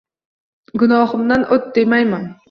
Gunohimdan 0.83 1.45
o’t 1.57 1.69
demayman 1.77 2.25